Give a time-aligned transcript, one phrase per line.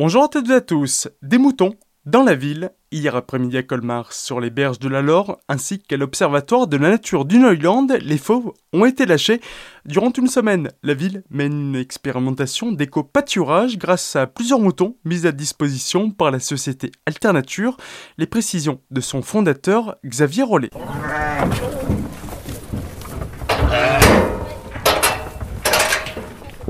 [0.00, 1.08] Bonjour à toutes et à tous.
[1.20, 1.74] Des moutons
[2.06, 5.98] dans la ville, hier après-midi à Colmar, sur les berges de la Lore, ainsi qu'à
[5.98, 9.42] l'Observatoire de la nature du Neuland, les fauves ont été lâchés.
[9.84, 15.32] Durant une semaine, la ville mène une expérimentation d'éco-pâturage grâce à plusieurs moutons mis à
[15.32, 17.76] disposition par la société Alternature.
[18.16, 20.70] Les précisions de son fondateur, Xavier Rollet.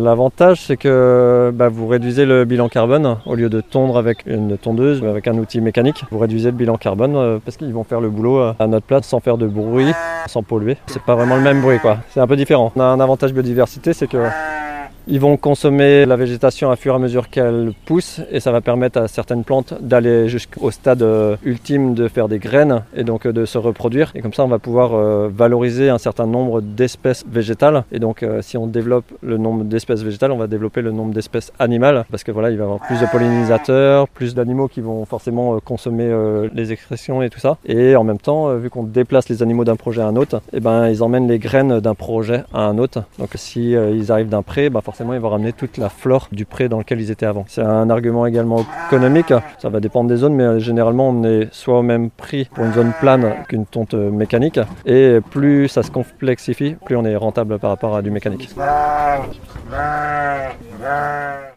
[0.03, 3.19] L'avantage, c'est que bah, vous réduisez le bilan carbone.
[3.27, 6.77] Au lieu de tondre avec une tondeuse avec un outil mécanique, vous réduisez le bilan
[6.77, 9.47] carbone euh, parce qu'ils vont faire le boulot euh, à notre place sans faire de
[9.47, 9.93] bruit,
[10.27, 10.79] sans polluer.
[10.87, 11.99] C'est pas vraiment le même bruit, quoi.
[12.11, 12.73] C'est un peu différent.
[12.77, 14.25] On a un avantage biodiversité, c'est que
[15.11, 18.61] ils vont consommer la végétation à fur et à mesure qu'elle pousse et ça va
[18.61, 23.27] permettre à certaines plantes d'aller jusqu'au stade euh, ultime de faire des graines et donc
[23.27, 24.13] euh, de se reproduire.
[24.15, 27.83] Et comme ça, on va pouvoir euh, valoriser un certain nombre d'espèces végétales.
[27.91, 31.53] Et donc, si on développe le nombre d'espèces végétales, on va développer le nombre d'espèces
[31.59, 35.05] animales parce que voilà, il va y avoir plus de pollinisateurs, plus d'animaux qui vont
[35.07, 36.09] forcément consommer
[36.55, 37.57] les excrétions et tout ça.
[37.67, 40.59] Et en même temps, vu qu'on déplace les animaux d'un projet à un autre, et
[40.59, 43.03] eh ben, ils emmènent les graines d'un projet à un autre.
[43.19, 46.45] Donc, si ils arrivent d'un pré, bah, forcément il va ramener toute la flore du
[46.45, 47.45] pré dans lequel ils étaient avant.
[47.49, 51.49] C'est un argument également économique, ça va dépendre des zones, mais euh, généralement on est
[51.53, 55.91] soit au même prix pour une zone plane qu'une tonte mécanique, et plus ça se
[55.91, 58.51] complexifie, plus on est rentable par rapport à du mécanique.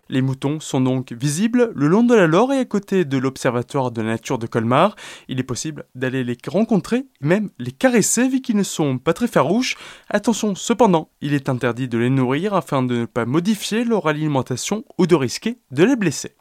[0.10, 3.92] Les moutons sont donc visibles le long de la Loire et à côté de l'Observatoire
[3.92, 4.96] de la nature de Colmar.
[5.30, 9.28] Il est possible d'aller les rencontrer même les caresser vu qu'ils ne sont pas très
[9.28, 9.78] farouches.
[10.10, 14.84] Attention cependant, il est interdit de les nourrir afin de ne pas modifier leur alimentation
[14.98, 16.36] ou de risquer de les blesser.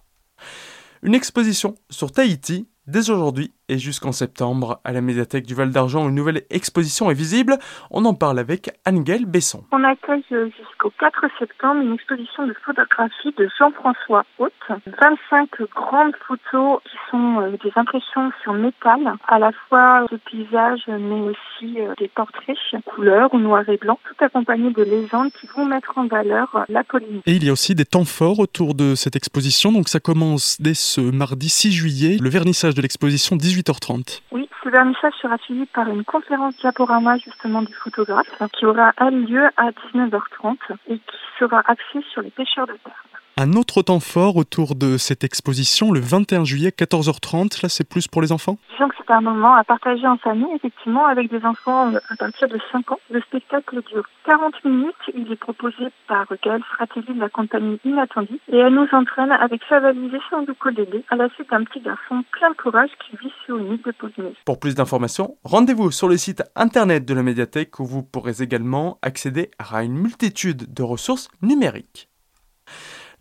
[1.02, 6.08] Une exposition sur Tahiti Dès aujourd'hui et jusqu'en septembre, à la médiathèque du Val d'Argent,
[6.08, 7.58] une nouvelle exposition est visible.
[7.90, 9.64] On en parle avec Angèle Besson.
[9.72, 14.52] On accueille euh, jusqu'au 4 septembre une exposition de photographie de Jean-François Haute.
[14.68, 20.86] 25 grandes photos qui sont euh, des impressions sur métal, à la fois de paysages
[20.88, 25.46] mais aussi euh, des portraits couleur ou noir et blanc, tout accompagné de légendes qui
[25.54, 27.22] vont mettre en valeur la Polynésie.
[27.26, 29.72] Et il y a aussi des temps forts autour de cette exposition.
[29.72, 34.22] Donc ça commence dès ce mardi 6 juillet, le vernissage de l'exposition 18h30.
[34.32, 39.46] Oui, ce vernissage sera suivi par une conférence diaporama justement du photographe qui aura lieu
[39.56, 40.56] à 19h30
[40.88, 43.04] et qui sera axée sur les pêcheurs de terre.
[43.42, 47.60] Un autre temps fort autour de cette exposition, le 21 juillet, 14h30.
[47.64, 48.56] Là, c'est plus pour les enfants?
[48.70, 52.14] Disons que c'est un moment à partager en famille, effectivement, avec des enfants euh, à
[52.14, 53.00] partir de 5 ans.
[53.10, 54.94] Le spectacle dure 40 minutes.
[55.16, 58.38] Il est proposé par Gaëlle Fratelli de la compagnie Inattendue.
[58.46, 61.80] Et elle nous entraîne avec sa valise et son ukulélé à la suite d'un petit
[61.80, 64.38] garçon plein de courage qui vit sur une île de Polynésie.
[64.44, 69.00] Pour plus d'informations, rendez-vous sur le site internet de la médiathèque où vous pourrez également
[69.02, 72.08] accéder à une multitude de ressources numériques.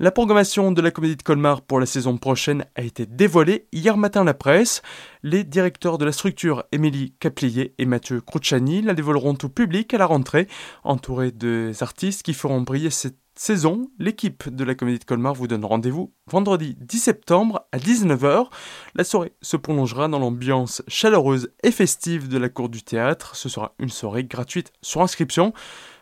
[0.02, 3.98] La programmation de la Comédie de Colmar pour la saison prochaine a été dévoilée hier
[3.98, 4.82] matin à la presse.
[5.22, 10.00] Les directeurs de la structure, Émilie Caplier et Mathieu Cruciani, la dévoileront au public à
[10.00, 10.48] la rentrée,
[10.84, 15.48] entourés des artistes qui feront briller cette saison, l'équipe de la Comédie de Colmar vous
[15.48, 18.48] donne rendez-vous vendredi 10 septembre à 19h.
[18.96, 23.36] La soirée se prolongera dans l'ambiance chaleureuse et festive de la cour du théâtre.
[23.36, 25.54] Ce sera une soirée gratuite sur inscription.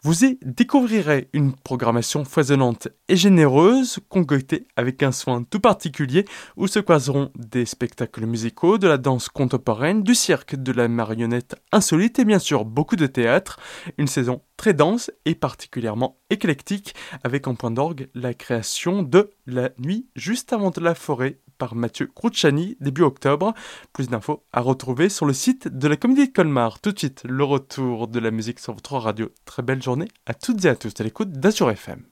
[0.02, 6.24] Vous y découvrirez une programmation foisonnante et généreuse, concoctée avec un soin tout particulier,
[6.56, 11.58] où se croiseront des spectacles musicaux, de la danse contemporaine, du cirque, de la marionnette
[11.74, 13.60] insolite et bien sûr beaucoup de théâtre.
[13.98, 16.96] Une saison très dense et particulièrement éclectique,
[17.26, 21.76] avec en point d'orgue la création de La nuit juste avant de la forêt par
[21.76, 23.54] Mathieu Cruciani début octobre.
[23.94, 26.80] Plus d'infos à retrouver sur le site de la Comédie de Colmar.
[26.80, 29.30] Tout de suite, le retour de la musique sur votre radio.
[29.46, 32.04] Très belle journée à toutes et à tous à l'écoute d'Azur FM.